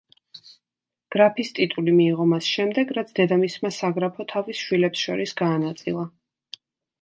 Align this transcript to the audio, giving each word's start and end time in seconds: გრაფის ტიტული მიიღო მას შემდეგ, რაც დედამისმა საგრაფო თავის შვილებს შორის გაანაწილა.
გრაფის 1.15 1.51
ტიტული 1.59 1.93
მიიღო 1.99 2.25
მას 2.31 2.47
შემდეგ, 2.53 2.93
რაც 2.99 3.11
დედამისმა 3.19 3.71
საგრაფო 3.77 4.27
თავის 4.33 4.63
შვილებს 4.63 5.05
შორის 5.05 5.37
გაანაწილა. 5.43 6.09